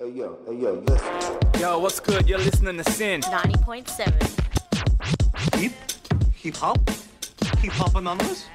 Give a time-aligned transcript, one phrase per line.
[0.00, 1.60] Hey yo, hey yo, listen.
[1.60, 2.26] Yo, what's good?
[2.26, 3.20] You're listening to SYN.
[3.20, 5.60] 90.7.
[5.60, 5.72] Hip?
[6.36, 6.88] Hip hop?
[7.58, 8.46] Hip hop anonymous?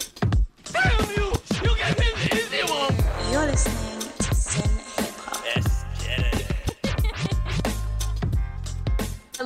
[0.72, 1.32] Damn you!
[1.62, 2.96] You get him easy one!
[3.32, 3.95] You're listening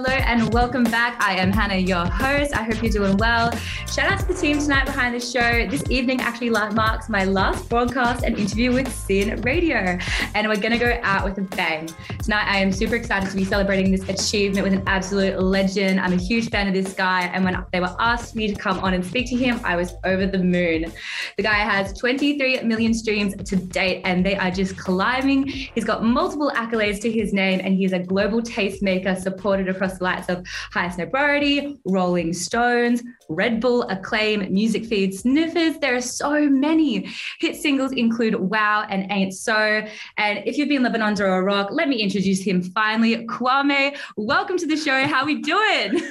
[0.02, 1.22] Hello and welcome back.
[1.22, 2.56] I am Hannah, your host.
[2.56, 3.52] I hope you're doing well.
[3.92, 5.68] Shout out to the team tonight behind the show.
[5.68, 10.00] This evening actually marks my last broadcast and interview with SYN Radio,
[10.36, 11.90] and we're going to go out with a bang.
[12.24, 16.00] Tonight, I am super excited to be celebrating this achievement with an absolute legend.
[16.00, 18.80] I'm a huge fan of this guy, and when they were asked me to come
[18.80, 20.94] on and speak to him, I was over the moon.
[21.36, 25.46] The guy has 23 million streams to date, and they are just climbing.
[25.46, 30.04] He's got multiple accolades to his name, and he's a global tastemaker supported across the
[30.04, 35.78] likes of Highsnobiety, Rolling Stones, Red Bull, Acclaim, Music Feed, Sniffers.
[35.80, 37.10] There are so many.
[37.40, 39.84] Hit singles include Wow and Ain't So.
[40.18, 43.26] And if you've been living under a rock, let me introduce him finally.
[43.28, 45.06] Kwame, welcome to the show.
[45.08, 46.02] How we doing?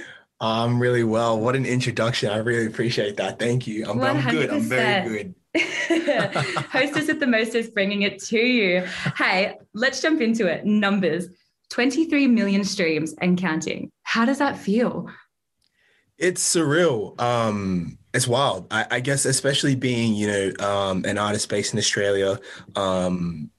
[0.40, 1.38] I'm really well.
[1.38, 2.30] What an introduction.
[2.30, 3.38] I really appreciate that.
[3.38, 3.84] Thank you.
[3.88, 4.50] I'm, I'm good.
[4.50, 5.34] I'm very good.
[6.70, 8.86] Hostess at the mostest bringing it to you.
[9.16, 10.64] Hey, let's jump into it.
[10.64, 11.28] Numbers
[11.70, 13.90] 23 million streams and counting.
[14.02, 15.08] How does that feel?
[16.16, 17.20] It's surreal.
[17.20, 18.66] Um, it's wild.
[18.72, 22.40] I, I guess, especially being, you know, um, an artist based in Australia.
[22.74, 23.50] Um,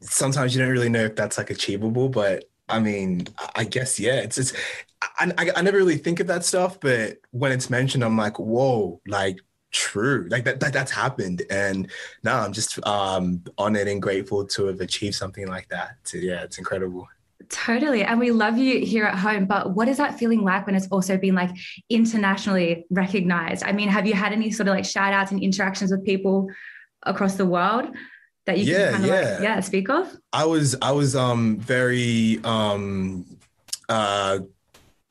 [0.00, 3.26] sometimes you don't really know if that's like achievable, but I mean,
[3.56, 4.16] I- guess yeah.
[4.20, 4.52] It's it's.
[5.18, 8.38] I, I, I never really think of that stuff, but when it's mentioned, I'm like,
[8.38, 9.38] whoa, like
[9.70, 11.90] true, like that, that that's happened, and
[12.22, 15.96] now I'm just um honored and grateful to have achieved something like that.
[16.04, 17.08] So, yeah, it's incredible.
[17.48, 18.02] Totally.
[18.04, 19.46] And we love you here at home.
[19.46, 21.50] But what is that feeling like when it's also been like
[21.90, 23.64] internationally recognized?
[23.64, 26.48] I mean, have you had any sort of like shout outs and interactions with people
[27.04, 27.86] across the world
[28.46, 29.30] that you Yeah, can kind of yeah.
[29.32, 30.16] like, yeah, speak of?
[30.32, 33.24] I was I was um very um
[33.88, 34.38] uh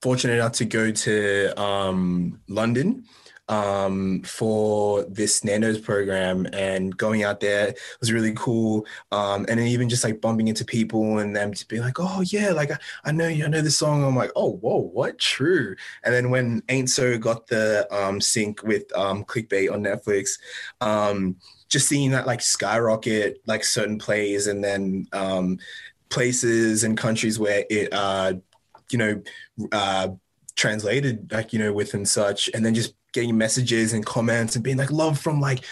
[0.01, 3.05] fortunate enough to go to um London
[3.53, 8.85] um for this Nando's program and going out there was really cool.
[9.11, 12.21] Um and then even just like bumping into people and them just being like oh
[12.21, 14.03] yeah like I, I know you I know this song.
[14.03, 15.19] I'm like oh whoa what?
[15.19, 15.75] True.
[16.03, 20.39] And then when Ain't So got the um sync with um clickbait on Netflix
[20.81, 21.35] um
[21.69, 25.59] just seeing that like skyrocket like certain plays and then um
[26.09, 28.33] places and countries where it uh
[28.91, 29.21] you know
[29.71, 30.07] uh
[30.55, 34.63] translated like you know with and such and then just getting messages and comments and
[34.63, 35.63] being like love from like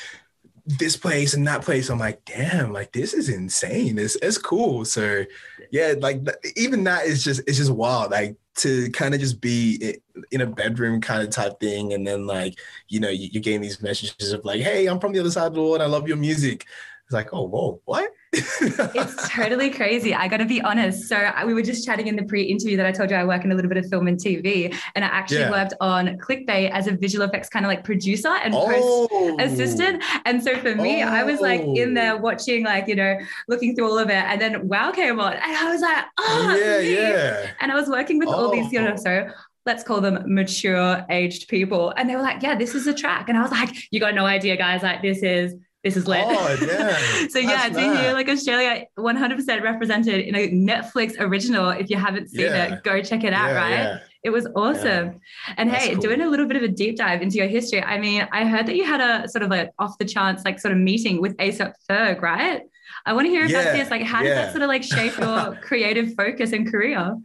[0.65, 1.89] this place and that place.
[1.89, 3.97] I'm like damn like this is insane.
[3.97, 4.85] It's, it's cool.
[4.85, 5.25] So
[5.71, 6.21] yeah like
[6.55, 8.11] even that is just it's just wild.
[8.11, 9.97] Like to kind of just be
[10.31, 12.59] in a bedroom kind of type thing and then like
[12.89, 15.47] you know you, you're getting these messages of like hey i'm from the other side
[15.47, 16.65] of the world i love your music.
[17.05, 20.13] It's like oh whoa what It's totally crazy.
[20.13, 21.07] I got to be honest.
[21.07, 23.43] So I- we were just chatting in the pre-interview that I told you I work
[23.43, 25.51] in a little bit of film and TV, and I actually Yeah.
[25.51, 30.03] worked on Clickbait as a visual effects kind of like producer and post oh assistant.
[30.25, 31.93] And so for me, I was like in oh.
[31.93, 34.13] there watching, like, you know, looking through all of it.
[34.13, 35.33] And then Wow came on.
[35.33, 38.81] And I was like, oh, yeah yeah And I was working with all these, you
[38.81, 38.95] know, Oh.
[38.95, 39.27] so
[39.65, 41.93] let's call them mature aged people.
[41.97, 43.29] And they were like, yeah, this is a track.
[43.29, 44.83] And I was like, you got no idea, guys.
[44.83, 45.55] Like, this is.
[45.83, 46.23] This is lit.
[46.23, 47.29] Oh, damn.
[47.29, 51.69] so yeah, That's to hear like Australia 100% represented in a Netflix original.
[51.69, 52.75] If you haven't seen Yeah.
[52.75, 53.49] it, go check it out.
[53.49, 53.69] Yeah, right?
[53.71, 53.99] yeah.
[54.23, 55.19] It was awesome.
[55.57, 56.01] And That's hey, cool.
[56.01, 57.81] doing a little bit of a deep dive into your history.
[57.81, 60.59] I mean, I heard that you had a sort of like off the chance, like
[60.59, 62.61] sort of meeting with ASAP Ferg, right?
[63.07, 63.89] I want to hear about Yeah, this.
[63.89, 67.17] Like, how did that sort of like shape your creative focus and career?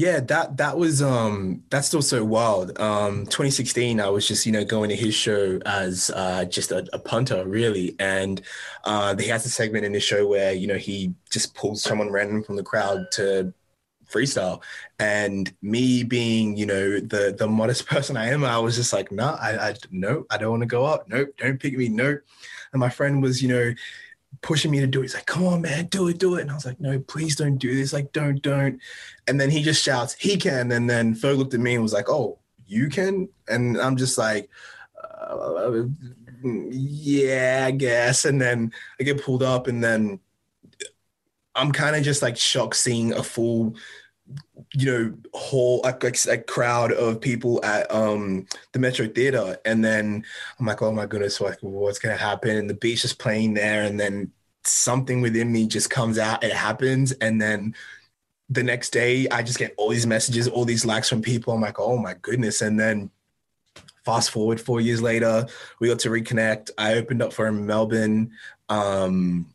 [0.00, 2.80] Yeah, that that was um that's still so wild.
[2.80, 6.88] Um 2016 I was just, you know, going to his show as uh just a,
[6.94, 7.96] a punter really.
[7.98, 8.40] And
[8.84, 12.10] uh he has a segment in his show where, you know, he just pulls someone
[12.10, 13.52] random from the crowd to
[14.10, 14.62] freestyle.
[14.98, 19.12] And me being you know the the modest person i am i was just like
[19.12, 21.08] no i i no i don't want to go up.
[21.10, 21.90] Nope don't pick me.
[21.90, 22.20] Nope.
[22.72, 23.74] And my friend was you know
[24.42, 25.04] pushing me to do it.
[25.04, 26.42] He's like come on man do it do it.
[26.42, 27.92] And i was like no please don't do this.
[27.92, 28.80] Like don't don't.
[29.26, 30.72] And then he just shouts he can.
[30.72, 33.28] And then Ferg looked at me and was like oh you can?
[33.48, 34.48] And i'm just like
[35.02, 35.82] uh,
[36.44, 38.24] yeah i guess.
[38.24, 40.20] And then i get pulled up and then
[41.54, 43.74] i'm kind of just like shocked seeing a full
[44.72, 49.58] you know whole like, like a crowd of people at um the metro theater.
[49.64, 50.24] And then
[50.58, 52.56] i'm like oh my goodness like what's gonna happen?
[52.56, 54.30] And the beat's just playing there and then
[54.64, 57.12] something within me just comes out it happens.
[57.12, 57.74] And then
[58.48, 61.52] the next day i just get all these messages all these likes from people.
[61.52, 62.62] I'm like oh my goodness.
[62.62, 63.10] And then
[64.04, 65.46] fast forward four years later
[65.80, 66.70] we got to reconnect.
[66.78, 68.32] I opened up for him in melbourne
[68.68, 69.46] um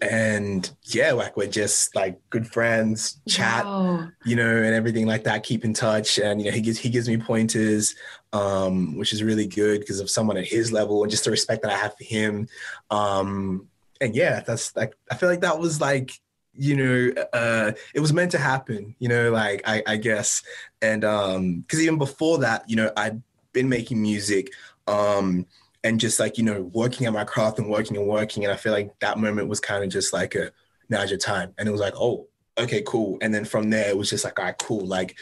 [0.00, 4.08] and yeah, like we're just like good friends, chat, Wow.
[4.24, 5.42] you know, and everything like that.
[5.42, 7.94] Keep in touch, and you know, he gives he gives me pointers,
[8.32, 11.62] um, which is really good because of someone at his level and just the respect
[11.62, 12.48] that I have for him.
[12.90, 13.68] Um,
[14.00, 16.12] and yeah, that's like I feel like that was like
[16.60, 20.42] you know uh it was meant to happen you know like i i guess
[20.82, 23.22] and um because even before that you know i'd
[23.52, 24.50] been making music
[24.88, 25.46] um
[25.84, 28.56] and just like you know working at my craft and working and working and i
[28.56, 30.50] feel like that moment was kind of just like a
[30.88, 32.26] now's your time and it was like oh
[32.58, 35.16] okay cool and then from there it was just like all right cool like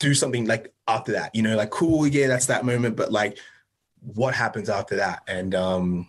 [0.00, 3.38] do something like after that you know like cool yeah that's that moment but like
[4.00, 6.08] what happens after that and um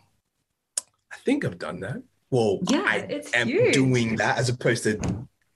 [1.12, 2.01] i think i've done that
[2.31, 3.74] well Yeah, i it's am huge.
[3.74, 5.00] doing that as opposed to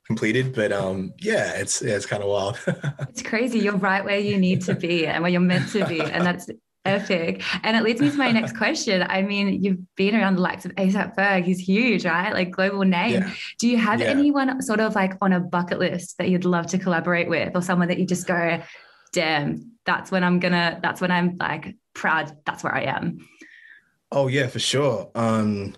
[0.05, 2.57] completed but um yeah it's yeah, it's kind of wild
[3.09, 3.59] It's crazy.
[3.59, 5.99] You're right where you need to be and where you're meant to be.
[5.99, 6.47] And that's
[6.87, 7.43] epic.
[7.63, 9.05] And it leads me to my next question.
[9.07, 11.43] I mean, you've been around the likes of ASAP Ferg.
[11.43, 12.33] He's huge, right?
[12.33, 13.21] Like global name.
[13.21, 13.33] Yeah.
[13.59, 14.07] Do you have Yeah.
[14.07, 17.61] anyone sort of like on a bucket list that you'd love to collaborate with or
[17.61, 18.61] someone that you just go,
[19.13, 22.35] damn, that's when I'm gonna, that's when I'm like proud.
[22.45, 23.27] That's where I am.
[24.11, 25.09] Oh yeah, for sure.
[25.15, 25.75] Um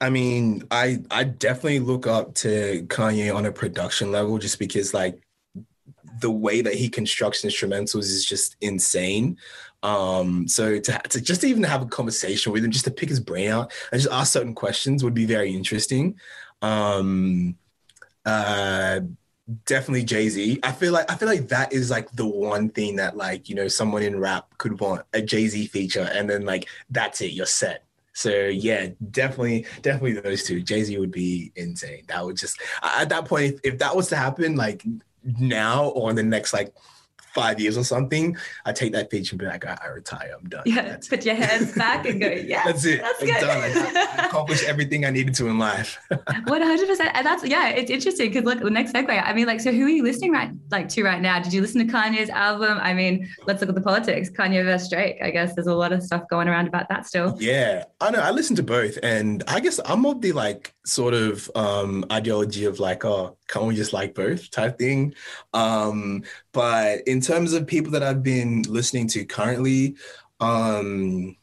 [0.00, 4.94] I mean, I I definitely look up to Kanye on a production level just because
[4.94, 5.22] like
[6.20, 9.36] the way that he constructs instrumentals is just insane.
[9.82, 13.20] Um so to to just even have a conversation with him just to pick his
[13.20, 16.18] brain out and just ask certain questions would be very interesting.
[16.60, 17.56] Um
[18.26, 19.00] uh
[19.64, 20.60] definitely Jay-Z.
[20.62, 23.54] I feel like I feel like that is like the one thing that like, you
[23.54, 27.46] know, someone in rap could want a Jay-Z feature and then like that's it, you're
[27.46, 27.84] set.
[28.12, 30.60] So yeah, definitely, definitely those two.
[30.62, 32.04] Jay-Z would be insane.
[32.08, 34.84] That would just at that point, if, if that was to happen, like
[35.24, 36.74] now or in the next like
[37.34, 40.48] five years or something, I take that feature and be like, I, I retire, I'm
[40.48, 40.62] done.
[40.66, 40.82] Yeah.
[40.82, 41.26] That's Put it.
[41.26, 42.64] your hands back and go, yeah.
[42.64, 43.00] That's it.
[43.00, 43.40] That's I'm good.
[43.40, 43.96] done.
[43.96, 45.98] I, I accomplished everything I needed to in life.
[46.44, 49.08] One hundred percent, and that's yeah, it's interesting because look, the next segue.
[49.10, 51.40] I mean, like, so who are you listening right like to right now?
[51.40, 52.78] Did you listen to Kanye's album?
[52.80, 54.30] I mean, let's look at the politics.
[54.30, 55.18] Kanye versus Drake.
[55.22, 57.36] I guess there's a lot of stuff going around about that still.
[57.40, 58.20] Yeah, I know.
[58.20, 62.64] I listen to both, and I guess I'm of the like sort of um ideology
[62.64, 65.14] of like, oh, can't we just like both type thing.
[65.54, 69.96] Um, but in terms of people that I've been listening to currently,
[70.40, 71.36] um,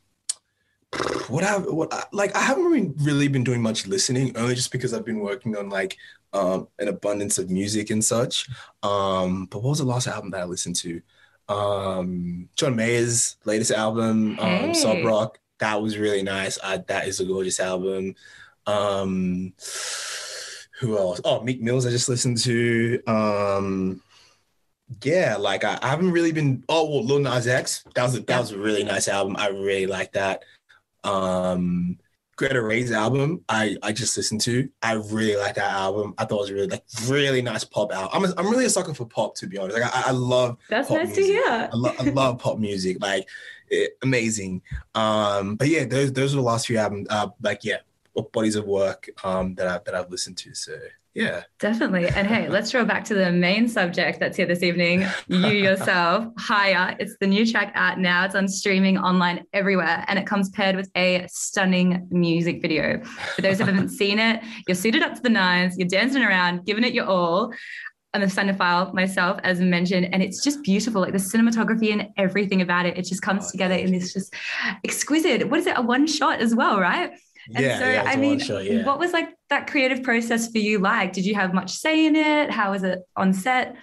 [1.27, 4.93] what I what I, like I haven't really, been doing much listening, only just because
[4.93, 5.97] I've been working on like
[6.33, 8.47] um an abundance of music and such.
[8.83, 11.01] Um, but what was the last album that I listened to?
[11.49, 15.03] Um, John Mayer's latest album, um, Hey.
[15.03, 15.39] Rock.
[15.59, 16.59] That was really nice.
[16.63, 18.15] I, that is a gorgeous album.
[18.67, 19.53] Um,
[20.79, 21.19] who else?
[21.25, 21.85] Oh, Meek Mills.
[21.85, 23.01] I just listened to.
[23.07, 24.01] Um,
[25.03, 26.63] yeah, like I, I haven't really been.
[26.69, 27.83] Oh, well, Lil Nas X.
[27.95, 29.35] That was a, that was a really nice album.
[29.37, 30.43] I really like that.
[31.03, 31.97] Um,
[32.37, 33.43] Gretta Ray's album.
[33.49, 34.69] I I just listened to.
[34.81, 36.13] I really like that album.
[36.17, 38.11] I thought it was really like really nice pop album.
[38.13, 39.79] I'm a, I'm really a sucker for pop to be honest.
[39.79, 41.43] Like I, I love That's Pop nice to hear.
[41.47, 43.27] I, lo- I love pop music, like
[43.69, 44.61] it, amazing.
[44.93, 47.07] Um, but yeah, those those are the last few albums.
[47.09, 47.77] Uh, like yeah,
[48.23, 50.53] bodies of work um that I that I've listened to.
[50.53, 50.73] So
[51.13, 52.07] yeah, Definitely.
[52.09, 55.03] And hey, let's throw back to the main subject that's here this evening.
[55.27, 56.95] You yourself, Higher.
[56.99, 58.23] It's the new track out now.
[58.25, 60.05] It's on streaming online everywhere.
[60.07, 63.03] And it comes paired with a stunning music video.
[63.35, 66.67] For those who haven't seen it, you're suited up to the nines, you're dancing around,
[66.67, 67.51] giving it your all.
[68.13, 71.01] I'm a cinephile myself, as mentioned, and it's just beautiful.
[71.01, 74.33] Like the cinematography and everything about it, it just comes Oh, together in this just
[74.83, 75.49] exquisite.
[75.49, 75.77] What is it?
[75.77, 77.11] A one shot as well, right?
[77.53, 78.03] And yeah, so, yeah.
[78.05, 78.85] I mean, one-shot, yeah.
[78.85, 81.13] what was like that creative process for you like?
[81.13, 82.51] Did you have much say in it?
[82.51, 83.75] How was it on set?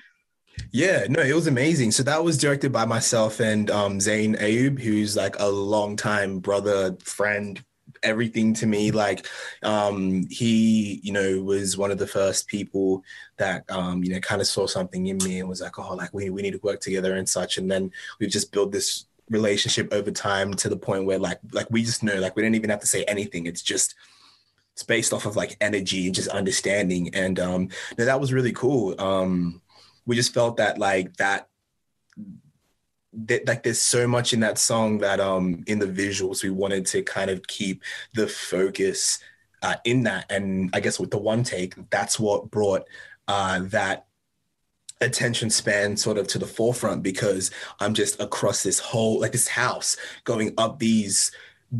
[0.71, 1.93] Yeah, no, it was amazing.
[1.93, 6.97] So that was directed by myself and um, Zayn Ayub, who's like a longtime brother,
[7.03, 7.63] friend,
[8.03, 8.91] everything to me.
[8.91, 9.27] Like,
[9.63, 13.03] um, he, you know, was one of the first people
[13.37, 16.13] that, um, you know, kind of saw something in me and was like, oh, like
[16.13, 17.59] we, we need to work together and such.
[17.59, 17.91] And then
[18.21, 22.03] we've just built this relationship over time to the point where like, like we just
[22.03, 23.47] know, like we don't even have to say anything.
[23.47, 23.95] It's just,
[24.73, 27.15] it's based off of like energy and just understanding.
[27.15, 29.01] And um, no, that was really cool.
[29.01, 29.63] Um,
[30.07, 31.49] we just felt that like that
[33.13, 36.85] that like there's so much in that song that um in the visuals we wanted
[36.85, 37.83] to kind of keep
[38.15, 39.21] the focus
[39.63, 42.83] uh, in that and i guess with the one take that's what brought
[43.29, 44.07] uh that
[45.05, 49.49] attention span sort of to the forefront because i'm just across this whole like this
[49.49, 51.31] house going up these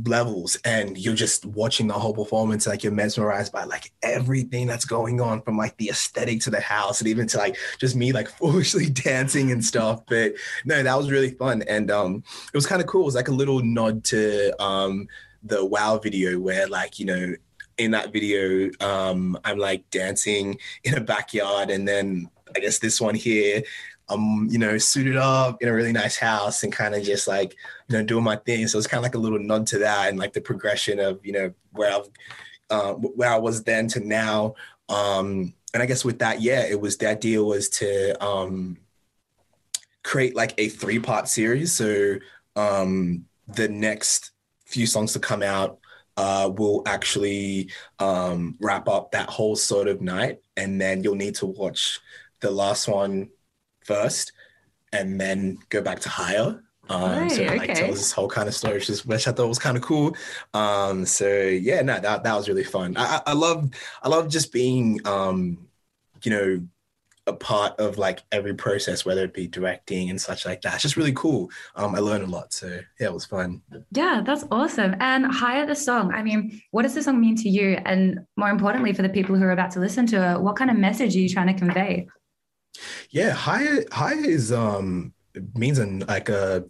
[0.07, 4.85] levels and you're just watching the whole performance like you're mesmerized by like everything that's
[4.85, 8.13] going on from like the aesthetic to the house and even to like just me
[8.13, 10.05] like foolishly dancing and stuff.
[10.07, 10.33] But
[10.65, 13.03] no that was really fun and um it was kind of cool.
[13.03, 15.07] It was like a little nod to um
[15.43, 17.35] the wow video where like you know
[17.77, 23.01] in that video, um, I'm like dancing in a backyard, and then I guess this
[23.01, 23.63] one here,
[24.09, 27.57] I'm you know suited up in a really nice house and kind of just like
[27.89, 28.69] you know doing my thing.
[28.69, 31.25] So it's kind of like a little nod to that and like the progression of
[31.25, 32.09] you know where I've
[32.71, 34.55] uh, where I was then to now.
[34.89, 38.79] Um, and I guess with that, yeah, it was the idea was to um,
[40.03, 41.73] create like a three part series.
[41.73, 42.17] So
[42.57, 44.31] um, the next
[44.67, 45.79] few songs to come out
[46.17, 51.35] uh, will actually um, wrap up that whole sort of night, and then you'll need
[51.37, 52.01] to watch
[52.41, 53.31] the last one
[53.85, 54.33] first,
[54.93, 56.61] and then go back to higher.
[56.89, 57.81] Um, so it, Right, like okay.
[57.81, 60.15] tells this whole kind of story, which, is, which I thought was kind of cool.
[60.53, 62.97] Um, so yeah, no, that that was really fun.
[62.97, 63.71] I, I I love
[64.03, 65.67] I love just being um,
[66.23, 66.61] you know
[67.27, 70.75] a part of like every process, whether it be directing and such like that.
[70.75, 71.51] It's just really cool.
[71.75, 73.63] Um, I learned a lot, so yeah, it was fun.
[73.93, 74.95] Yeah, that's awesome.
[75.01, 76.13] And higher the song.
[76.13, 77.79] I mean, what does the song mean to you?
[77.87, 80.71] And more importantly, for the people who are about to listen to it, what kind
[80.71, 82.07] of message are you trying to convey?
[83.11, 85.13] Yeah, higher higher is um
[85.55, 86.65] means an, like a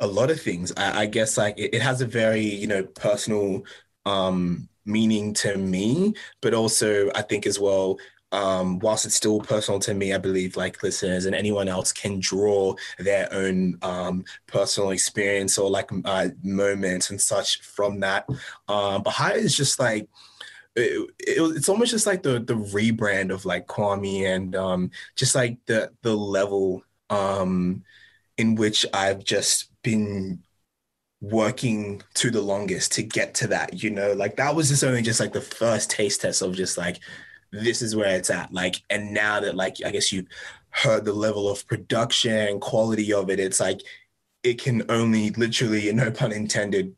[0.00, 0.72] a lot of things.
[0.76, 3.62] I, I guess like it, it has a very you know personal
[4.06, 7.98] um meaning to me, but also I think as well.
[8.30, 12.20] Um, whilst it's still personal to me, I believe like listeners and anyone else can
[12.20, 18.26] draw their own um, personal experience or like uh, moments and such from that.
[18.68, 20.08] Um, but higher is just like
[20.78, 25.34] it, it, it's almost just like the the rebrand of like Kwame and um just
[25.34, 27.84] like the the level um
[28.36, 30.42] in which I've just been
[31.20, 34.12] working to the longest to get to that you know?
[34.12, 37.00] Like that was just only just like the first taste test of just like
[37.50, 40.28] this is where it's at like and now that like I guess you've
[40.70, 43.80] heard the level of production quality of it it's like
[44.42, 46.94] it can only literally no pun intended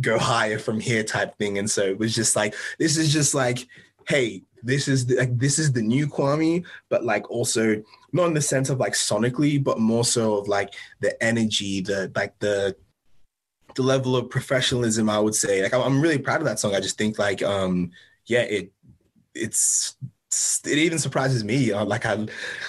[0.00, 1.58] go higher from here type thing.
[1.58, 3.66] And so it was just like, this is just like,
[4.08, 8.34] hey, this is the, like this is the new Kwame, but like also not in
[8.34, 12.76] the sense of like sonically, but more so of like the energy, the like the
[13.76, 15.08] the level of professionalism.
[15.08, 16.74] I would say, like I'm, really proud of that song.
[16.74, 17.92] I just think like, um,
[18.26, 18.72] yeah, it
[19.34, 19.96] it's
[20.64, 21.72] it even surprises me.
[21.72, 22.26] Uh, like I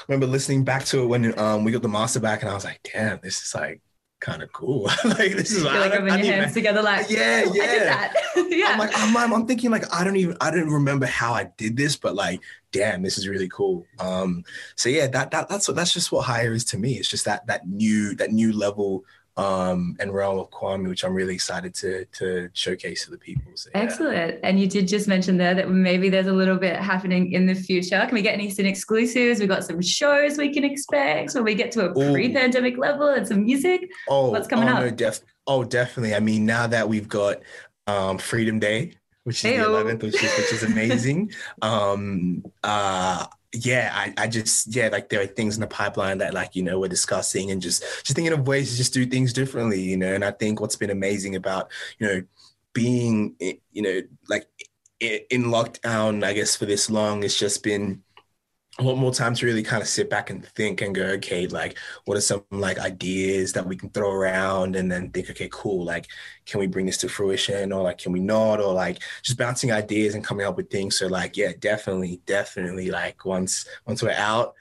[0.07, 2.65] remember listening back to it when um we got the master back, and I was
[2.65, 3.81] like, damn, this is like
[4.19, 4.83] kind of cool.
[5.05, 7.83] like this is like rubbing your hands together, like, Yeah, "Oh, I did yeah.
[7.85, 8.13] that.
[8.49, 8.65] yeah.
[8.69, 11.51] I'm like, I'm, I'm, I'm thinking like I don't even I don't remember how I
[11.57, 13.85] did this, but like, damn, this is really cool.
[13.99, 14.43] Um,
[14.75, 16.93] so yeah, that that that's what that's just what higher is to me.
[16.93, 19.03] It's just that that new that new level
[19.37, 23.51] um and realm of Kwame, which I'm really excited to to showcase to the people.
[23.55, 23.81] So, yeah.
[23.81, 24.39] Excellent.
[24.43, 27.53] And you did just mention there that maybe there's a little bit happening in the
[27.53, 28.03] future.
[28.05, 29.39] Can we get any SYN exclusives?
[29.39, 33.27] We've got some shows we can expect when we get to a pre-pandemic level and
[33.27, 33.89] some music.
[34.09, 34.79] Oh, What's coming oh, up?
[34.79, 36.15] No, def- oh, definitely.
[36.15, 37.37] I mean, now that we've got
[37.85, 39.83] um, Freedom Day, which is Heyo.
[39.83, 41.31] the 11th, which is which is amazing.
[41.61, 43.25] um, uh,
[43.65, 46.63] yeah, I, I just yeah, like there are things in the pipeline that like you
[46.63, 49.97] know we're discussing and just just thinking of ways to just do things differently, you
[49.97, 50.13] know.
[50.13, 52.21] And I think what's been amazing about you know
[52.73, 54.47] being eh, you know like
[54.99, 58.03] in lockdown, I guess for this long, it's just been
[58.79, 61.47] a lot more time to really kind of sit back and think and go, okay,
[61.47, 65.49] like what are some like ideas that we can throw around and then think, okay,
[65.51, 66.07] cool, like
[66.45, 68.59] can we bring this to fruition or like can we not?
[68.59, 70.97] Or like just bouncing ideas and coming up with things.
[70.97, 74.53] So like, yeah, definitely, definitely like once once we're out,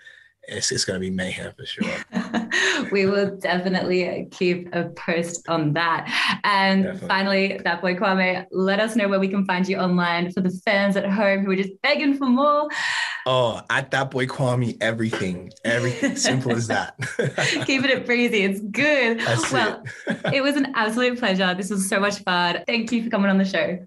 [0.48, 1.86] it's it's gonna be mayhem for sure.
[2.92, 6.06] we will definitely keep a post on that.
[6.44, 7.08] And Definitely.
[7.08, 10.50] finally, that boy Kwame, let us know where we can find you online for the
[10.64, 12.68] fans at home who are just begging for more.
[13.26, 16.94] Oh, at that boy Kwame, everything, everything, simple as that.
[17.66, 18.42] Keeping it breezy.
[18.42, 19.20] It's good.
[19.20, 20.34] That's well, it.
[20.34, 21.54] it was an absolute pleasure.
[21.54, 22.62] This was so much fun.
[22.66, 23.78] Thank you for coming on the show.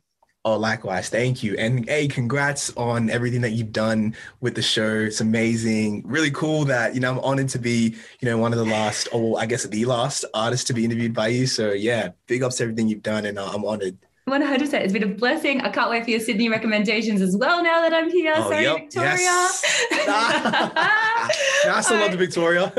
[0.45, 1.09] Oh, likewise.
[1.09, 1.55] Thank you.
[1.57, 4.99] And hey, congrats on everything that you've done with the show.
[5.01, 6.03] It's amazing.
[6.05, 9.09] Really cool that, you know, I'm honored to be, you know, one of the last,
[9.11, 11.45] or I guess the last artist to be interviewed by you.
[11.45, 13.25] So yeah, big ups to everything you've done.
[13.25, 13.97] And uh, I'm honored.
[14.29, 14.73] 100%.
[14.75, 15.59] It's been a blessing.
[15.61, 18.33] I can't wait for your Sydney recommendations as well now that I'm here.
[18.35, 19.17] Oh, Sorry, yep, Victoria.
[19.17, 19.85] yes.
[21.65, 22.71] No, I still love the Victoria.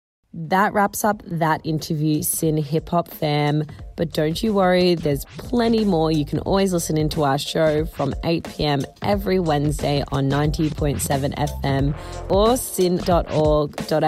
[0.40, 3.64] That wraps up that interview, SYN Hip Hop Fam.
[3.96, 6.12] But don't you worry, there's plenty more.
[6.12, 8.84] You can always listen into our show from 8 p.m.
[9.02, 14.04] every Wednesday on 90.7 FM or syn.org.au.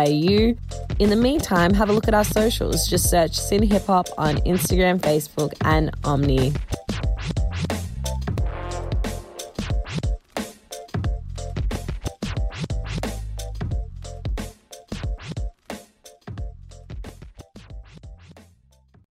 [1.00, 2.86] In the meantime, have a look at our socials.
[2.86, 6.52] Just search SYN Hip Hop on Instagram, Facebook, and Omni.